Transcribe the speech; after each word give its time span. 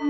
You 0.00 0.06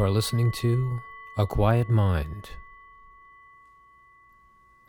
are 0.00 0.10
listening 0.10 0.52
to 0.52 1.00
A 1.36 1.46
Quiet 1.46 1.90
Mind. 1.90 2.50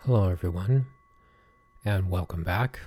Hello, 0.03 0.29
everyone, 0.29 0.85
and 1.83 2.09
welcome 2.09 2.41
back. 2.41 2.79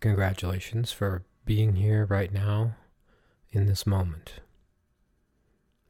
Congratulations 0.00 0.90
for 0.90 1.22
being 1.44 1.76
here 1.76 2.06
right 2.06 2.32
now 2.32 2.76
in 3.52 3.66
this 3.66 3.86
moment. 3.86 4.40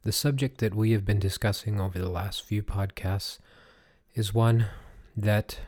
The 0.03 0.11
subject 0.11 0.59
that 0.59 0.75
we 0.75 0.91
have 0.91 1.05
been 1.05 1.21
discussing 1.21 1.81
over 1.81 2.01
the 2.01 2.09
last 2.09 2.43
few 2.43 2.65
podcasts 2.65 3.39
is 4.17 4.35
one 4.35 4.67
that 5.17 5.61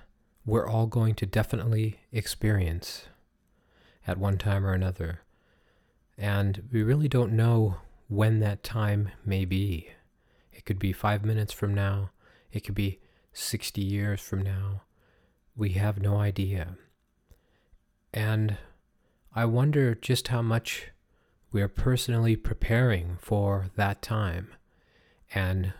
we're 0.45 0.67
all 0.67 0.89
going 0.89 1.15
to 1.15 1.25
definitely 1.25 2.01
experience 2.11 3.05
at 4.05 4.19
one 4.19 4.37
time 4.39 4.67
or 4.67 4.73
another. 4.73 5.21
And 6.19 6.65
we 6.73 6.83
really 6.83 7.09
don't 7.09 7.35
know 7.35 7.77
when 8.09 8.41
that 8.41 8.65
time 8.65 9.11
may 9.25 9.45
be. 9.45 9.93
It 10.53 10.65
could 10.65 10.81
be 10.81 10.93
five 10.93 11.25
minutes 11.25 11.53
from 11.53 11.73
now, 11.73 12.11
it 12.51 12.65
could 12.65 12.75
be 12.75 12.99
60 13.33 13.81
years 13.81 14.21
from 14.21 14.43
now. 14.43 14.83
We 15.57 15.71
have 15.71 16.01
no 16.01 16.17
idea. 16.19 16.77
And 18.13 18.57
I 19.35 19.45
wonder 19.45 19.95
just 19.95 20.29
how 20.29 20.43
much 20.43 20.89
we 21.53 21.63
are 21.63 21.69
personally 21.69 22.37
preparing 22.37 23.19
for 23.21 23.67
that 23.77 24.03
time 24.03 24.49
and 25.35 25.73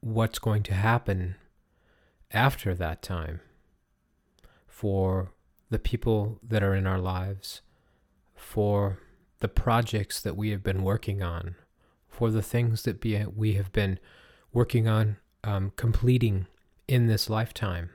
what's 0.00 0.38
going 0.38 0.62
to 0.64 0.74
happen 0.74 1.36
after 2.30 2.74
that 2.74 3.02
time 3.02 3.40
for 4.66 5.32
the 5.70 5.78
people 5.78 6.38
that 6.46 6.62
are 6.62 6.74
in 6.74 6.86
our 6.86 6.98
lives, 6.98 7.62
for 8.34 9.00
the 9.40 9.48
projects 9.48 10.20
that 10.20 10.36
we 10.36 10.50
have 10.50 10.62
been 10.62 10.82
working 10.82 11.22
on, 11.22 11.56
for 12.08 12.30
the 12.30 12.42
things 12.42 12.82
that 12.82 13.04
we 13.36 13.54
have 13.54 13.72
been 13.72 13.98
working 14.52 14.88
on 14.88 15.16
um, 15.44 15.72
completing 15.76 16.46
in 16.88 17.06
this 17.06 17.28
lifetime. 17.28 17.90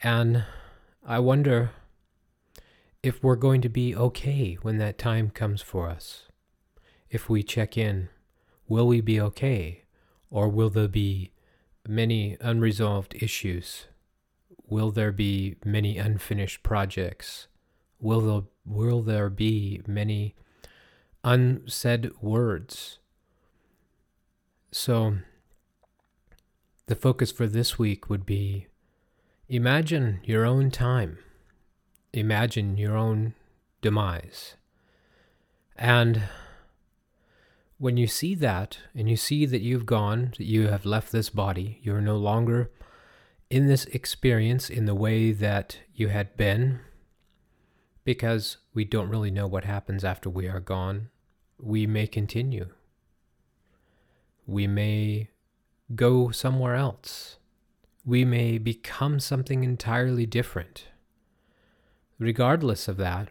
And 0.00 0.44
I 1.04 1.18
wonder 1.18 1.72
if 3.02 3.22
we're 3.22 3.36
going 3.36 3.60
to 3.62 3.68
be 3.68 3.94
okay 3.94 4.54
when 4.62 4.78
that 4.78 4.96
time 4.96 5.30
comes 5.30 5.60
for 5.60 5.88
us. 5.88 6.28
If 7.10 7.28
we 7.28 7.42
check 7.42 7.76
in, 7.76 8.08
will 8.68 8.86
we 8.86 9.00
be 9.00 9.20
okay? 9.20 9.82
Or 10.30 10.48
will 10.48 10.70
there 10.70 10.88
be 10.88 11.32
many 11.86 12.36
unresolved 12.40 13.14
issues? 13.20 13.86
Will 14.68 14.90
there 14.90 15.12
be 15.12 15.56
many 15.64 15.98
unfinished 15.98 16.62
projects? 16.62 17.48
Will 17.98 18.20
there, 18.20 18.48
will 18.64 19.02
there 19.02 19.30
be 19.30 19.80
many 19.86 20.36
unsaid 21.24 22.10
words? 22.20 22.98
So, 24.70 25.18
the 26.88 26.96
focus 26.96 27.30
for 27.30 27.46
this 27.46 27.78
week 27.78 28.08
would 28.08 28.24
be 28.24 28.66
imagine 29.46 30.20
your 30.24 30.46
own 30.46 30.70
time, 30.70 31.18
imagine 32.14 32.78
your 32.78 32.96
own 32.96 33.34
demise. 33.82 34.56
And 35.76 36.22
when 37.76 37.98
you 37.98 38.06
see 38.06 38.34
that, 38.36 38.78
and 38.94 39.08
you 39.08 39.16
see 39.16 39.44
that 39.44 39.60
you've 39.60 39.86
gone, 39.86 40.32
that 40.38 40.46
you 40.46 40.68
have 40.68 40.86
left 40.86 41.12
this 41.12 41.28
body, 41.28 41.78
you're 41.82 42.00
no 42.00 42.16
longer 42.16 42.70
in 43.50 43.66
this 43.66 43.84
experience 43.86 44.70
in 44.70 44.86
the 44.86 44.94
way 44.94 45.30
that 45.30 45.78
you 45.94 46.08
had 46.08 46.36
been 46.38 46.80
because 48.02 48.56
we 48.72 48.84
don't 48.86 49.10
really 49.10 49.30
know 49.30 49.46
what 49.46 49.64
happens 49.64 50.04
after 50.04 50.30
we 50.30 50.48
are 50.48 50.60
gone. 50.60 51.10
We 51.60 51.86
may 51.86 52.06
continue. 52.06 52.70
We 54.46 54.66
may 54.66 55.28
go 55.94 56.30
somewhere 56.30 56.74
else. 56.74 57.36
We 58.04 58.24
may 58.24 58.58
become 58.58 59.20
something 59.20 59.64
entirely 59.64 60.26
different. 60.26 60.86
Regardless 62.18 62.88
of 62.88 62.96
that, 62.96 63.28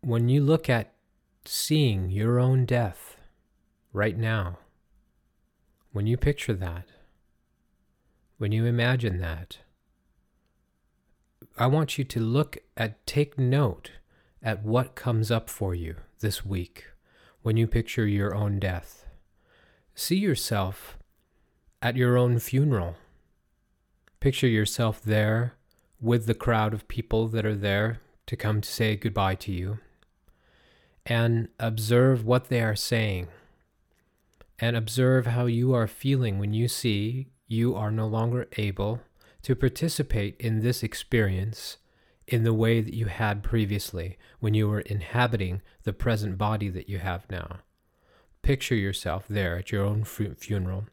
when 0.00 0.28
you 0.28 0.42
look 0.42 0.68
at 0.68 0.92
seeing 1.44 2.10
your 2.10 2.38
own 2.38 2.64
death 2.64 3.16
right 3.92 4.16
now, 4.16 4.58
when 5.92 6.06
you 6.06 6.16
picture 6.16 6.54
that, 6.54 6.86
when 8.38 8.52
you 8.52 8.66
imagine 8.66 9.18
that, 9.20 9.58
I 11.58 11.66
want 11.68 11.96
you 11.96 12.04
to 12.04 12.20
look 12.20 12.58
at, 12.76 13.06
take 13.06 13.38
note 13.38 13.92
at 14.42 14.62
what 14.62 14.94
comes 14.94 15.30
up 15.30 15.48
for 15.48 15.74
you 15.74 15.96
this 16.20 16.44
week 16.44 16.84
when 17.40 17.56
you 17.56 17.66
picture 17.66 18.06
your 18.06 18.34
own 18.34 18.58
death. 18.58 19.05
See 19.98 20.18
yourself 20.18 20.98
at 21.80 21.96
your 21.96 22.18
own 22.18 22.38
funeral. 22.38 22.96
Picture 24.20 24.46
yourself 24.46 25.00
there 25.00 25.54
with 25.98 26.26
the 26.26 26.34
crowd 26.34 26.74
of 26.74 26.86
people 26.86 27.28
that 27.28 27.46
are 27.46 27.54
there 27.54 28.02
to 28.26 28.36
come 28.36 28.60
to 28.60 28.68
say 28.68 28.96
goodbye 28.96 29.36
to 29.36 29.52
you. 29.52 29.78
And 31.06 31.48
observe 31.58 32.26
what 32.26 32.50
they 32.50 32.60
are 32.60 32.76
saying. 32.76 33.28
And 34.58 34.76
observe 34.76 35.28
how 35.28 35.46
you 35.46 35.72
are 35.72 35.86
feeling 35.86 36.38
when 36.38 36.52
you 36.52 36.68
see 36.68 37.28
you 37.48 37.74
are 37.74 37.90
no 37.90 38.06
longer 38.06 38.48
able 38.58 39.00
to 39.44 39.56
participate 39.56 40.36
in 40.38 40.60
this 40.60 40.82
experience 40.82 41.78
in 42.26 42.44
the 42.44 42.52
way 42.52 42.82
that 42.82 42.92
you 42.92 43.06
had 43.06 43.42
previously 43.42 44.18
when 44.40 44.52
you 44.52 44.68
were 44.68 44.80
inhabiting 44.80 45.62
the 45.84 45.94
present 45.94 46.36
body 46.36 46.68
that 46.68 46.90
you 46.90 46.98
have 46.98 47.24
now. 47.30 47.60
Picture 48.46 48.76
yourself 48.76 49.26
there 49.26 49.58
at 49.58 49.72
your 49.72 49.82
own 49.82 50.04
funeral 50.04 50.86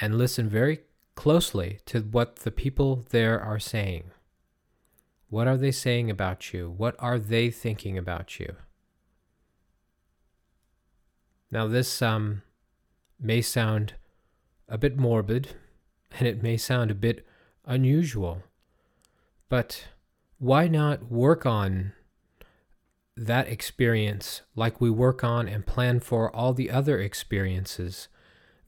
and 0.00 0.16
listen 0.16 0.48
very 0.48 0.80
closely 1.16 1.80
to 1.84 2.00
what 2.00 2.36
the 2.36 2.50
people 2.50 3.04
there 3.10 3.38
are 3.38 3.58
saying. 3.58 4.04
What 5.28 5.46
are 5.46 5.58
they 5.58 5.70
saying 5.70 6.08
about 6.08 6.54
you? 6.54 6.72
What 6.74 6.96
are 6.98 7.18
they 7.18 7.50
thinking 7.50 7.98
about 7.98 8.40
you? 8.40 8.56
Now, 11.50 11.66
this 11.66 12.00
um, 12.00 12.40
may 13.20 13.42
sound 13.42 13.92
a 14.66 14.78
bit 14.78 14.96
morbid 14.96 15.48
and 16.18 16.26
it 16.26 16.42
may 16.42 16.56
sound 16.56 16.90
a 16.90 16.94
bit 16.94 17.26
unusual. 17.66 18.44
But 19.50 19.88
why 20.38 20.68
not 20.68 21.12
work 21.12 21.44
on 21.44 21.92
that 23.18 23.48
experience 23.48 24.42
like 24.54 24.80
we 24.80 24.90
work 24.90 25.24
on 25.24 25.48
and 25.48 25.66
plan 25.66 26.00
for 26.00 26.34
all 26.34 26.54
the 26.54 26.70
other 26.70 27.00
experiences 27.00 28.08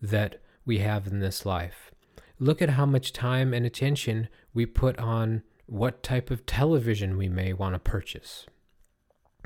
that 0.02 0.40
we 0.64 0.78
have 0.78 1.06
in 1.06 1.20
this 1.20 1.46
life? 1.46 1.92
Look 2.38 2.60
at 2.60 2.70
how 2.70 2.86
much 2.86 3.12
time 3.12 3.54
and 3.54 3.64
attention 3.64 4.28
we 4.52 4.66
put 4.66 4.98
on 4.98 5.42
what 5.66 6.02
type 6.02 6.30
of 6.30 6.46
television 6.46 7.16
we 7.16 7.28
may 7.28 7.52
want 7.52 7.74
to 7.74 7.78
purchase. 7.78 8.46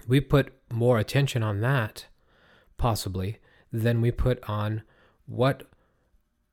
We 0.08 0.20
put 0.20 0.52
more 0.72 0.98
attention 0.98 1.42
on 1.42 1.60
that, 1.60 2.06
possibly, 2.78 3.40
than 3.72 4.00
we 4.00 4.10
put 4.10 4.42
on 4.48 4.82
what 5.26 5.64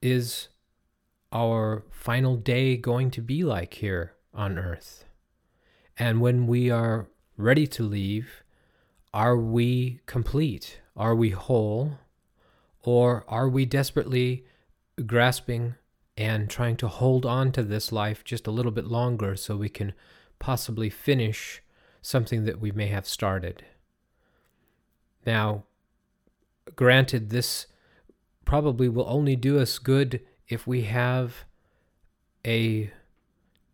is 0.02 0.50
our 1.32 1.86
final 1.90 2.36
day 2.36 2.76
going 2.76 3.12
to 3.12 3.22
be 3.22 3.44
like 3.44 3.76
here 3.76 4.16
on 4.34 4.58
earth? 4.58 5.06
And 5.98 6.20
when 6.20 6.48
we 6.48 6.70
are 6.70 7.08
ready 7.38 7.68
to 7.68 7.84
leave, 7.84 8.41
are 9.14 9.38
we 9.38 10.00
complete? 10.06 10.80
Are 10.96 11.16
we 11.16 11.32
whole? 11.32 12.00
Or 12.84 13.26
are 13.28 13.50
we 13.50 13.66
desperately 13.66 14.46
grasping 15.06 15.76
and 16.18 16.50
trying 16.50 16.78
to 16.78 16.88
hold 16.88 17.26
on 17.26 17.52
to 17.54 17.64
this 17.64 17.92
life 17.92 18.24
just 18.24 18.48
a 18.48 18.52
little 18.52 18.72
bit 18.72 18.86
longer 18.86 19.36
so 19.36 19.56
we 19.56 19.70
can 19.70 19.94
possibly 20.40 20.90
finish 20.90 21.62
something 22.02 22.46
that 22.46 22.60
we 22.60 22.72
may 22.72 22.88
have 22.88 23.08
started? 23.08 23.66
Now, 25.26 25.66
granted, 26.76 27.30
this 27.30 27.68
probably 28.46 28.90
will 28.90 29.06
only 29.08 29.36
do 29.36 29.60
us 29.60 29.78
good 29.78 30.22
if 30.48 30.66
we 30.66 30.84
have 30.84 31.46
a 32.46 32.92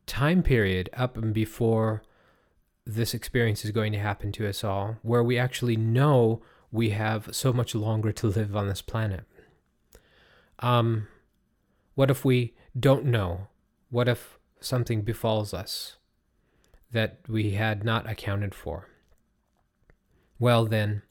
time 0.05 0.43
period 0.43 0.89
up 0.93 1.17
and 1.17 1.33
before 1.33 2.03
this 2.87 3.13
experience 3.13 3.65
is 3.65 3.71
going 3.71 3.91
to 3.91 3.99
happen 3.99 4.31
to 4.33 4.47
us 4.47 4.63
all, 4.63 4.97
where 5.01 5.23
we 5.23 5.37
actually 5.37 5.75
know 5.75 6.41
we 6.71 6.91
have 6.91 7.29
so 7.31 7.51
much 7.51 7.75
longer 7.75 8.11
to 8.11 8.27
live 8.27 8.55
on 8.55 8.67
this 8.67 8.81
planet. 8.81 9.25
Um, 10.59 11.07
what 11.95 12.09
if 12.09 12.23
we 12.23 12.53
don't 12.79 13.05
know? 13.05 13.47
What 13.89 14.07
if 14.07 14.37
something 14.59 15.01
befalls 15.01 15.53
us 15.53 15.97
that 16.91 17.19
we 17.27 17.51
had 17.51 17.83
not 17.83 18.09
accounted 18.09 18.55
for? 18.55 18.87
Well, 20.39 20.65
then, 20.65 21.01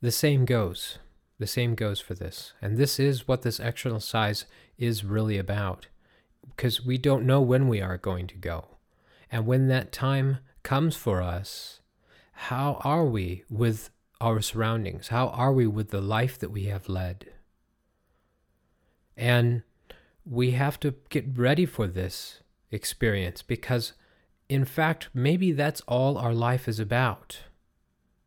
the 0.00 0.10
same 0.10 0.44
goes. 0.44 0.98
The 1.38 1.46
same 1.46 1.74
goes 1.74 2.00
for 2.00 2.14
this. 2.14 2.52
And 2.62 2.76
this 2.76 2.98
is 2.98 3.28
what 3.28 3.42
this 3.42 3.60
exercise 3.60 4.44
is 4.78 5.04
really 5.04 5.38
about. 5.38 5.88
Because 6.56 6.84
we 6.84 6.98
don't 6.98 7.26
know 7.26 7.40
when 7.40 7.68
we 7.68 7.80
are 7.80 7.98
going 7.98 8.26
to 8.28 8.36
go. 8.36 8.76
And 9.30 9.46
when 9.46 9.68
that 9.68 9.92
time 9.92 10.38
comes 10.62 10.96
for 10.96 11.22
us, 11.22 11.80
how 12.32 12.80
are 12.84 13.04
we 13.04 13.44
with 13.50 13.90
our 14.20 14.40
surroundings? 14.40 15.08
How 15.08 15.28
are 15.28 15.52
we 15.52 15.66
with 15.66 15.90
the 15.90 16.00
life 16.00 16.38
that 16.38 16.50
we 16.50 16.64
have 16.64 16.88
led? 16.88 17.26
And 19.16 19.62
we 20.24 20.52
have 20.52 20.78
to 20.80 20.94
get 21.08 21.36
ready 21.36 21.66
for 21.66 21.86
this 21.86 22.40
experience 22.70 23.42
because, 23.42 23.92
in 24.48 24.64
fact, 24.64 25.08
maybe 25.12 25.52
that's 25.52 25.80
all 25.82 26.16
our 26.16 26.34
life 26.34 26.68
is 26.68 26.78
about. 26.78 27.40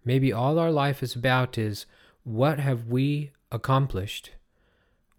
Maybe 0.05 0.33
all 0.33 0.59
our 0.59 0.71
life 0.71 1.01
is 1.01 1.15
about 1.15 1.57
is 1.57 1.85
what 2.23 2.59
have 2.59 2.87
we 2.87 3.31
accomplished? 3.51 4.31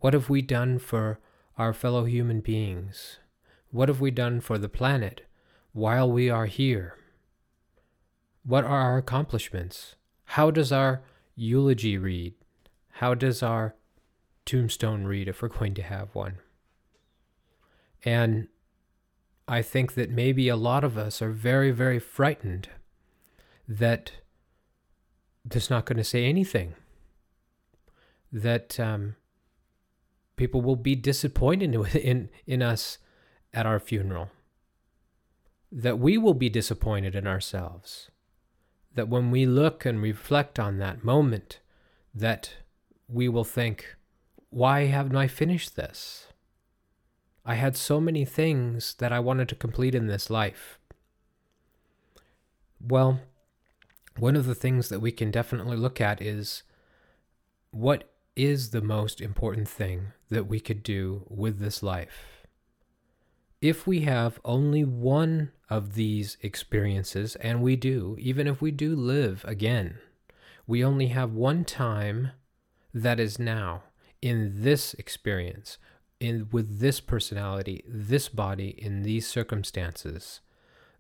What 0.01 0.15
have 0.15 0.29
we 0.29 0.43
done 0.43 0.79
for 0.79 1.19
our 1.57 1.73
fellow 1.73 2.05
human 2.05 2.41
beings? 2.41 3.19
What 3.71 3.89
have 3.89 4.01
we 4.01 4.11
done 4.11 4.41
for 4.41 4.59
the 4.59 4.69
planet 4.69 5.23
while 5.73 6.11
we 6.11 6.29
are 6.29 6.47
here? 6.47 6.97
What 8.45 8.65
are 8.65 8.81
our 8.81 8.99
accomplishments? 8.99 9.97
How 10.25 10.51
does 10.51 10.71
our 10.71 11.03
eulogy 11.35 11.97
read? 11.97 12.35
How 12.93 13.15
does 13.15 13.43
our 13.43 13.75
tombstone 14.45 15.05
read 15.05 15.29
if 15.29 15.41
we're 15.41 15.49
going 15.49 15.75
to 15.75 15.83
have 15.83 16.15
one? 16.15 16.39
And 18.05 18.49
I 19.49 19.63
think 19.63 19.95
that 19.95 20.11
maybe 20.11 20.49
a 20.49 20.57
lot 20.57 20.85
of 20.85 20.99
us 20.99 21.23
are 21.23 21.31
very, 21.31 21.71
very 21.71 21.99
frightened 21.99 22.69
that 23.67 24.13
that's 25.45 25.71
not 25.71 25.87
going 25.87 25.97
to 25.97 26.05
say 26.05 26.27
anything. 26.27 26.75
That 28.31 28.79
um, 28.79 29.17
people 30.37 30.61
will 30.61 30.77
be 30.77 30.95
disappointed 30.95 31.75
in, 31.95 32.29
in 32.47 32.63
us 32.63 32.99
at 33.55 33.65
our 33.65 33.81
funeral. 33.81 34.31
That 35.73 35.99
we 35.99 36.19
will 36.19 36.35
be 36.35 36.51
disappointed 36.51 37.15
in 37.15 37.27
ourselves. 37.27 38.11
That 38.95 39.09
when 39.09 39.31
we 39.31 39.45
look 39.45 39.85
and 39.85 40.01
reflect 40.01 40.59
on 40.59 40.79
that 40.79 41.05
moment, 41.05 41.59
that 42.15 42.55
we 43.09 43.29
will 43.29 43.45
think, 43.45 43.97
why 44.51 44.87
haven't 44.87 45.17
I 45.17 45.27
finished 45.27 45.77
this? 45.77 46.29
I 47.45 47.57
had 47.57 47.77
so 47.77 48.01
many 48.01 48.25
things 48.25 48.95
that 48.95 49.13
I 49.13 49.21
wanted 49.21 49.49
to 49.51 49.55
complete 49.55 49.95
in 49.95 50.07
this 50.07 50.31
life. 50.31 50.79
Well, 52.81 53.21
one 54.17 54.37
of 54.37 54.47
the 54.47 54.55
things 54.55 54.89
that 54.89 55.01
we 55.01 55.11
can 55.11 55.31
definitely 55.31 55.77
look 55.77 56.01
at 56.01 56.23
is 56.23 56.63
what 57.71 58.11
is 58.37 58.71
the 58.71 58.81
most 58.81 59.21
important 59.21 59.69
thing 59.69 60.13
that 60.31 60.47
we 60.47 60.61
could 60.61 60.83
do 60.83 61.25
with 61.29 61.59
this 61.59 61.83
life? 61.83 62.34
If 63.61 63.87
we 63.87 64.01
have 64.01 64.41
only 64.45 64.85
one 64.85 65.53
of 65.71 65.95
these 65.95 66.37
experiences, 66.43 67.37
and 67.37 67.63
we 67.63 67.77
do, 67.77 68.17
even 68.19 68.47
if 68.47 68.61
we 68.61 68.71
do 68.71 68.95
live 68.95 69.45
again, 69.47 69.99
we 70.67 70.85
only 70.85 71.09
have 71.09 71.33
one 71.33 71.65
time 71.65 72.33
that 72.93 73.19
is 73.19 73.39
now 73.39 73.85
in 74.21 74.63
this 74.63 74.95
experience, 74.95 75.79
in 76.21 76.49
with 76.53 76.79
this 76.81 77.01
personality, 77.01 77.85
this 77.87 78.29
body, 78.29 78.69
in 78.79 79.03
these 79.03 79.27
circumstances. 79.27 80.41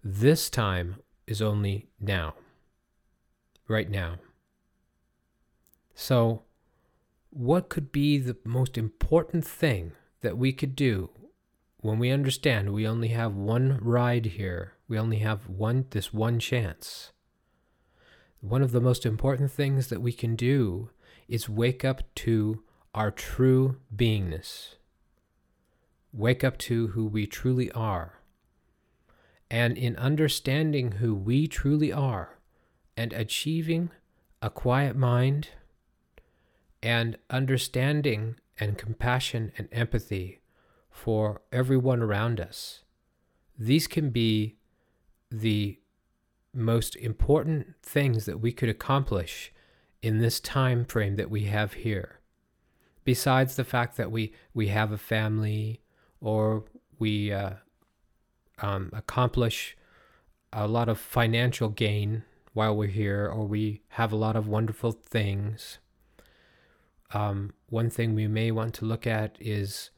This 0.02 0.50
time 0.50 0.96
is 1.26 1.40
only 1.40 1.88
now 2.00 2.34
right 3.68 3.90
now. 3.90 4.16
So, 5.94 6.42
what 7.30 7.68
could 7.68 7.90
be 7.92 8.18
the 8.18 8.36
most 8.44 8.76
important 8.76 9.46
thing 9.46 9.92
that 10.20 10.36
we 10.36 10.52
could 10.52 10.76
do 10.76 11.10
when 11.84 11.98
we 11.98 12.10
understand 12.10 12.72
we 12.72 12.88
only 12.88 13.08
have 13.08 13.34
one 13.34 13.78
ride 13.82 14.24
here? 14.24 14.72
We 14.88 14.98
only 14.98 15.18
have 15.18 15.50
one 15.50 15.84
this 15.90 16.14
one 16.14 16.38
chance. 16.38 17.12
One 18.40 18.62
of 18.62 18.72
the 18.72 18.80
most 18.80 19.04
important 19.04 19.50
things 19.50 19.88
that 19.88 20.00
we 20.00 20.14
can 20.14 20.34
do 20.34 20.88
is 21.28 21.46
wake 21.46 21.84
up 21.84 22.00
to 22.14 22.62
our 22.94 23.10
true 23.10 23.76
beingness. 23.94 24.76
Wake 26.10 26.42
up 26.42 26.56
to 26.60 26.86
who 26.88 27.04
we 27.04 27.26
truly 27.26 27.70
are. 27.72 28.20
And 29.50 29.76
in 29.76 29.94
understanding 29.96 30.92
who 30.92 31.14
we 31.14 31.46
truly 31.46 31.92
are, 31.92 32.38
and 32.96 33.12
achieving 33.12 33.90
a 34.40 34.48
quiet 34.48 34.96
mind 34.96 35.48
and 36.82 37.18
understanding 37.28 38.36
and 38.58 38.78
compassion 38.78 39.52
and 39.58 39.68
empathy 39.70 40.40
for 40.94 41.42
everyone 41.52 42.00
around 42.00 42.40
us. 42.40 42.84
These 43.58 43.88
can 43.88 44.10
be 44.10 44.56
the 45.28 45.80
most 46.54 46.94
important 46.94 47.74
things 47.82 48.26
that 48.26 48.38
we 48.38 48.52
could 48.52 48.68
accomplish 48.68 49.52
in 50.02 50.18
this 50.18 50.38
time 50.38 50.84
frame 50.84 51.16
that 51.16 51.30
we 51.30 51.44
have 51.44 51.72
here. 51.72 52.20
Besides 53.04 53.56
the 53.56 53.64
fact 53.64 53.96
that 53.96 54.12
we, 54.12 54.32
we 54.54 54.68
have 54.68 54.92
a 54.92 54.96
family 54.96 55.80
or 56.20 56.64
we 57.00 57.32
uh, 57.32 57.54
um, 58.62 58.90
accomplish 58.92 59.76
a 60.52 60.68
lot 60.68 60.88
of 60.88 60.98
financial 60.98 61.70
gain 61.70 62.22
while 62.52 62.74
we're 62.74 62.86
here, 62.86 63.26
or 63.26 63.44
we 63.48 63.82
have 63.88 64.12
a 64.12 64.16
lot 64.16 64.36
of 64.36 64.46
wonderful 64.46 64.92
things. 64.92 65.78
Um, 67.12 67.52
one 67.68 67.90
thing 67.90 68.14
we 68.14 68.28
may 68.28 68.52
want 68.52 68.74
to 68.74 68.84
look 68.84 69.08
at 69.08 69.36
is 69.40 69.90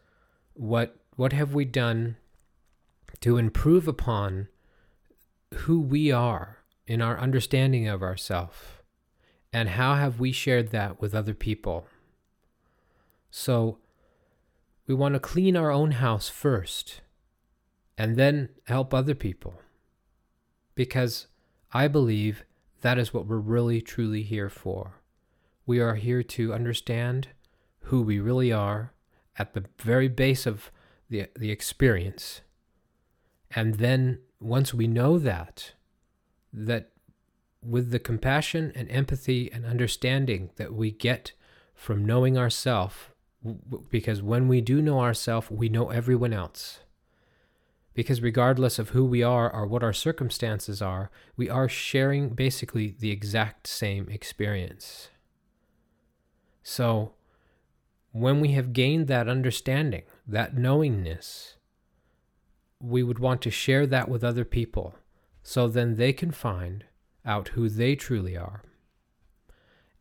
what 0.56 0.96
what 1.16 1.32
have 1.32 1.54
we 1.54 1.64
done 1.64 2.16
to 3.20 3.38
improve 3.38 3.88
upon 3.88 4.48
who 5.54 5.80
we 5.80 6.10
are 6.10 6.58
in 6.86 7.00
our 7.00 7.18
understanding 7.18 7.88
of 7.88 8.02
ourselves, 8.02 8.56
and 9.52 9.70
how 9.70 9.94
have 9.94 10.20
we 10.20 10.32
shared 10.32 10.70
that 10.70 11.00
with 11.00 11.14
other 11.14 11.34
people. 11.34 11.86
So 13.30 13.78
we 14.86 14.94
want 14.94 15.14
to 15.14 15.20
clean 15.20 15.56
our 15.56 15.70
own 15.70 15.92
house 15.92 16.28
first, 16.28 17.00
and 17.96 18.16
then 18.16 18.50
help 18.64 18.92
other 18.92 19.14
people, 19.14 19.54
because 20.74 21.26
I 21.72 21.88
believe 21.88 22.44
that 22.82 22.98
is 22.98 23.14
what 23.14 23.26
we're 23.26 23.38
really 23.38 23.80
truly 23.80 24.22
here 24.22 24.50
for. 24.50 25.00
We 25.64 25.80
are 25.80 25.94
here 25.96 26.22
to 26.22 26.52
understand 26.52 27.28
who 27.80 28.02
we 28.02 28.20
really 28.20 28.52
are 28.52 28.92
at 29.38 29.54
the 29.54 29.64
very 29.78 30.08
base 30.08 30.46
of 30.46 30.70
the, 31.08 31.26
the 31.36 31.50
experience. 31.50 32.40
And 33.54 33.74
then 33.76 34.20
once 34.40 34.74
we 34.74 34.86
know 34.86 35.18
that, 35.18 35.72
that 36.52 36.90
with 37.62 37.90
the 37.90 37.98
compassion 37.98 38.72
and 38.74 38.90
empathy 38.90 39.50
and 39.52 39.64
understanding 39.64 40.50
that 40.56 40.72
we 40.72 40.90
get 40.90 41.32
from 41.74 42.04
knowing 42.04 42.38
ourself, 42.38 43.12
because 43.90 44.22
when 44.22 44.48
we 44.48 44.60
do 44.60 44.80
know 44.80 45.00
ourself, 45.00 45.50
we 45.50 45.68
know 45.68 45.90
everyone 45.90 46.32
else. 46.32 46.80
Because 47.94 48.20
regardless 48.20 48.78
of 48.78 48.90
who 48.90 49.04
we 49.04 49.22
are 49.22 49.52
or 49.52 49.66
what 49.66 49.82
our 49.82 49.92
circumstances 49.92 50.82
are, 50.82 51.10
we 51.36 51.48
are 51.48 51.68
sharing 51.68 52.30
basically 52.30 52.94
the 52.98 53.10
exact 53.10 53.66
same 53.66 54.08
experience. 54.10 55.08
So, 56.62 57.12
when 58.20 58.40
we 58.40 58.52
have 58.52 58.72
gained 58.72 59.08
that 59.08 59.28
understanding, 59.28 60.02
that 60.26 60.56
knowingness, 60.56 61.56
we 62.80 63.02
would 63.02 63.18
want 63.18 63.42
to 63.42 63.50
share 63.50 63.86
that 63.86 64.08
with 64.08 64.24
other 64.24 64.44
people 64.44 64.94
so 65.42 65.68
then 65.68 65.96
they 65.96 66.14
can 66.14 66.30
find 66.30 66.84
out 67.26 67.48
who 67.48 67.68
they 67.68 67.94
truly 67.94 68.34
are. 68.34 68.62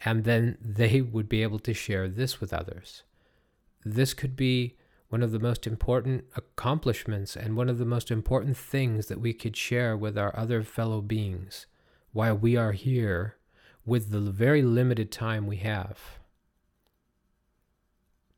And 0.06 0.24
then 0.24 0.58
they 0.62 1.02
would 1.02 1.28
be 1.28 1.44
able 1.44 1.60
to 1.60 1.74
share 1.74 2.08
this 2.08 2.40
with 2.40 2.54
others. 2.54 3.04
This 3.84 4.14
could 4.14 4.38
be 4.38 4.78
one 5.10 5.22
of 5.22 5.32
the 5.32 5.40
most 5.40 5.68
important 5.68 6.24
accomplishments 6.38 7.36
and 7.36 7.58
one 7.58 7.68
of 7.68 7.80
the 7.80 7.86
most 7.86 8.12
important 8.12 8.56
things 8.56 9.08
that 9.08 9.20
we 9.20 9.34
could 9.34 9.58
share 9.58 9.98
with 9.98 10.18
our 10.18 10.34
other 10.38 10.64
fellow 10.64 11.02
beings 11.02 11.66
while 12.14 12.38
we 12.38 12.56
are 12.56 12.72
here 12.72 13.36
with 13.86 14.12
the 14.12 14.22
very 14.22 14.62
limited 14.62 15.12
time 15.12 15.46
we 15.46 15.58
have. 15.58 16.20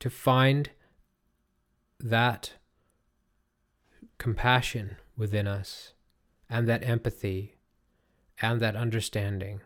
To 0.00 0.10
find 0.10 0.70
that 1.98 2.52
compassion 4.18 4.96
within 5.16 5.46
us 5.46 5.92
and 6.48 6.68
that 6.68 6.84
empathy 6.84 7.56
and 8.40 8.60
that 8.60 8.76
understanding 8.76 9.60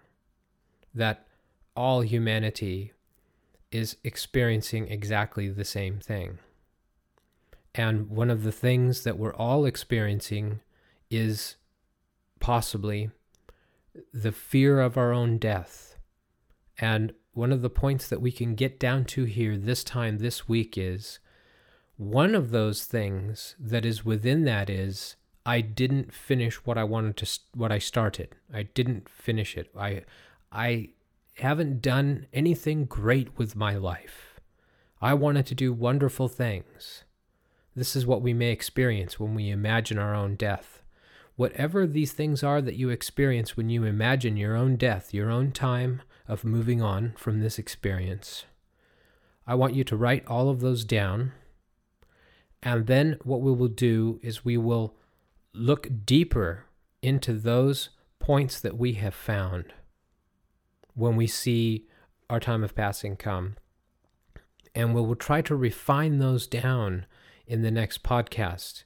that 0.95 1.27
all 1.77 2.03
humanity 2.03 2.93
is 3.71 3.97
experiencing 4.05 4.89
exactly 4.89 5.49
the 5.49 5.65
same 5.65 5.99
thing. 5.99 6.39
And 7.75 8.11
one 8.11 8.31
of 8.31 8.43
the 8.43 8.53
things 8.53 9.05
that 9.05 9.19
we're 9.19 9.35
all 9.35 9.65
experiencing 9.65 10.61
is 11.11 11.57
possibly 12.39 13.11
the 14.13 14.33
fear 14.33 14.81
of 14.81 14.97
our 14.97 15.13
own 15.13 15.39
death. 15.39 15.97
And 16.79 17.15
one 17.35 17.53
of 17.53 17.63
the 17.63 17.71
points 17.71 18.09
that 18.09 18.21
we 18.21 18.31
can 18.31 18.55
get 18.55 18.79
down 18.79 19.05
to 19.07 19.25
here 19.25 19.57
this 19.57 19.83
time, 19.83 20.19
this 20.19 20.49
week, 20.49 20.77
is 20.77 21.19
one 21.97 22.35
of 22.35 22.51
those 22.51 22.85
things 22.85 23.55
that 23.59 23.85
is 23.85 24.05
within 24.05 24.45
that 24.45 24.69
is 24.69 25.17
I 25.45 25.61
didn't 25.61 26.13
finish 26.13 26.57
what 26.65 26.79
I 26.79 26.85
wanted 26.85 27.17
to 27.19 27.39
what 27.55 27.73
I 27.73 27.79
started. 27.79 28.35
I 28.53 28.65
didn't 28.65 29.09
finish 29.09 29.57
it. 29.57 29.71
I 29.77 30.03
I 30.51 30.91
haven't 31.39 31.81
done 31.81 32.27
anything 32.33 32.85
great 32.85 33.39
with 33.39 33.57
my 33.57 33.77
life. 33.77 34.41
I 35.01 35.15
wanted 35.15 35.47
to 35.47 35.55
do 35.55 35.73
wonderful 35.73 36.29
things. 36.29 37.05
This 37.75 37.97
is 37.97 38.07
what 38.07 38.23
we 38.23 38.35
may 38.35 38.51
experience 38.51 39.19
when 39.19 39.35
we 39.35 39.49
imagine 39.49 39.99
our 39.99 40.15
own 40.15 40.37
death. 40.37 40.83
Whatever 41.37 41.87
these 41.87 42.13
things 42.13 42.43
are 42.43 42.61
that 42.61 42.77
you 42.77 42.91
experience 42.91 43.57
when 43.57 43.71
you 43.71 43.85
imagine 43.85 44.37
your 44.37 44.55
own 44.55 44.77
death, 44.77 45.15
your 45.15 45.31
own 45.31 45.51
time 45.51 46.03
of 46.29 46.45
moving 46.45 46.81
on 46.81 47.15
from 47.17 47.41
this 47.41 47.59
experience, 47.59 48.45
I 49.47 49.55
want 49.55 49.75
you 49.75 49.85
to 49.85 49.97
write 49.97 50.27
all 50.27 50.49
of 50.49 50.61
those 50.61 50.85
down. 50.85 51.33
And 52.63 52.87
then 52.87 53.19
what 53.25 53.41
we 53.41 53.53
will 53.53 53.69
do 53.69 54.21
is 54.23 54.45
we 54.45 54.57
will 54.57 54.95
look 55.53 55.89
deeper 56.07 56.67
into 57.03 57.33
those 57.33 57.91
points 58.19 58.61
that 58.61 58.79
we 58.79 58.93
have 58.95 59.15
found 59.15 59.73
when 60.95 61.17
we 61.17 61.27
see 61.27 61.87
our 62.31 62.39
time 62.39 62.63
of 62.63 62.75
passing 62.75 63.17
come. 63.17 63.57
And 64.75 64.95
we 64.95 65.03
will 65.03 65.17
try 65.17 65.43
to 65.43 65.57
refine 65.57 66.19
those 66.19 66.47
down 66.47 67.07
in 67.47 67.63
the 67.63 67.71
next 67.71 68.03
podcast 68.03 68.85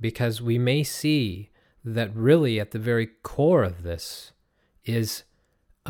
because 0.00 0.40
we 0.40 0.58
may 0.58 0.82
see 0.82 1.50
that 1.84 2.14
really 2.14 2.58
at 2.58 2.72
the 2.72 2.78
very 2.78 3.06
core 3.06 3.62
of 3.62 3.82
this 3.82 4.32
is 4.84 5.24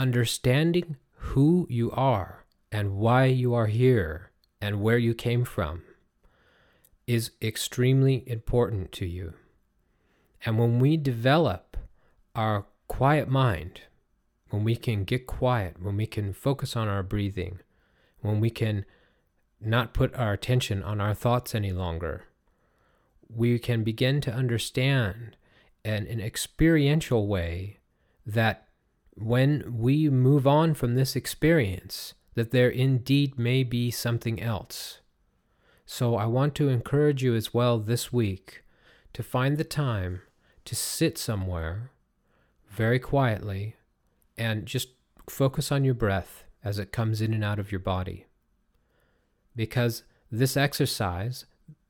understanding 0.01 0.97
who 1.13 1.67
you 1.69 1.91
are 1.91 2.47
and 2.73 2.97
why 2.97 3.27
you 3.27 3.53
are 3.53 3.67
here 3.67 4.31
and 4.59 4.81
where 4.81 4.97
you 4.97 5.13
came 5.13 5.45
from 5.45 5.83
is 7.07 7.33
extremely 7.43 8.25
important 8.27 8.93
to 8.93 9.05
you. 9.05 9.35
And 10.47 10.59
when 10.59 10.79
we 10.79 10.97
develop 10.97 11.77
our 12.35 12.65
quiet 12.89 13.29
mind, 13.29 13.83
when 14.49 14.65
we 14.65 14.75
can 14.75 15.05
get 15.05 15.27
quiet, 15.27 15.77
when 15.83 15.99
we 15.99 16.07
can 16.07 16.33
focus 16.33 16.77
on 16.77 16.89
our 16.89 17.03
breathing, 17.03 17.59
when 18.23 18.41
we 18.41 18.49
can 18.49 18.87
not 19.61 19.93
put 19.93 20.15
our 20.15 20.33
attention 20.33 20.83
on 20.83 20.99
our 20.99 21.13
thoughts 21.13 21.55
any 21.55 21.73
longer, 21.73 22.25
we 23.29 23.59
can 23.59 23.85
begin 23.85 24.23
to 24.23 24.33
understand 24.33 25.37
in 25.85 26.07
an 26.07 26.21
experiential 26.21 27.27
way 27.27 27.81
that 28.25 28.70
when 29.15 29.79
we 29.79 30.09
move 30.09 30.47
on 30.47 30.75
from 30.75 30.95
this 30.95 31.17
experience, 31.17 32.15
that 32.35 32.51
there 32.51 32.71
indeed 32.71 33.39
may 33.39 33.63
be 33.63 33.91
something 33.91 34.41
else. 34.41 35.01
So 35.85 36.15
I 36.15 36.27
want 36.27 36.55
to 36.57 36.69
encourage 36.69 37.23
you 37.23 37.35
as 37.35 37.53
well 37.53 37.79
this 37.79 38.13
week 38.13 38.63
to 39.13 39.23
find 39.23 39.57
the 39.57 39.65
time 39.65 40.23
to 40.65 40.75
sit 40.75 41.19
somewhere 41.19 41.91
very 42.69 42.99
quietly 42.99 43.77
and 44.39 44.67
just 44.67 44.89
focus 45.29 45.73
on 45.73 45.85
your 45.85 45.95
breath 45.95 46.45
as 46.63 46.79
it 46.79 46.93
comes 46.93 47.21
in 47.21 47.35
and 47.35 47.45
out 47.45 47.59
of 47.59 47.73
your 47.73 47.81
body 47.81 48.27
because 49.57 50.05
this 50.31 50.57
exercise 50.57 51.45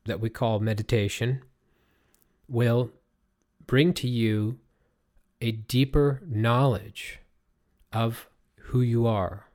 that 0.07 0.21
we 0.21 0.31
call 0.31 0.61
meditation 0.61 1.43
will 2.49 2.91
bring 3.67 3.93
to 3.93 4.09
you 4.09 4.59
a 5.41 5.53
deeper 5.53 6.23
knowledge 6.27 7.21
of 7.93 8.29
who 8.57 8.81
you 8.81 9.07
are. 9.07 9.47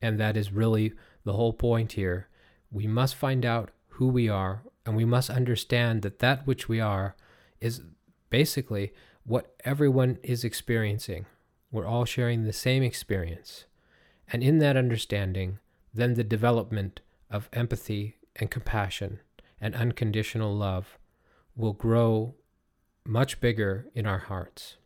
And 0.00 0.18
that 0.20 0.36
is 0.36 0.52
really 0.52 0.92
the 1.24 1.32
whole 1.32 1.52
point 1.52 1.92
here. 1.92 2.28
We 2.70 2.86
must 2.86 3.14
find 3.14 3.44
out 3.44 3.70
who 3.88 4.08
we 4.08 4.28
are, 4.28 4.62
and 4.86 4.96
we 4.96 5.04
must 5.04 5.28
understand 5.28 6.02
that 6.02 6.20
that 6.20 6.46
which 6.46 6.68
we 6.68 6.80
are 6.80 7.16
is 7.60 7.82
basically 8.30 8.92
what 9.24 9.54
everyone 9.64 10.18
is 10.22 10.44
experiencing. 10.44 11.26
We're 11.70 11.86
all 11.86 12.04
sharing 12.04 12.44
the 12.44 12.52
same 12.52 12.82
experience. 12.82 13.64
And 14.32 14.42
in 14.42 14.58
that 14.58 14.76
understanding, 14.76 15.58
then 15.92 16.14
the 16.14 16.24
development 16.24 17.00
of 17.30 17.48
empathy 17.52 18.16
and 18.36 18.50
compassion 18.50 19.20
and 19.60 19.74
unconditional 19.74 20.54
love 20.54 20.98
will 21.56 21.72
grow 21.72 22.34
much 23.04 23.40
bigger 23.40 23.88
in 23.94 24.06
our 24.06 24.18
hearts. 24.18 24.76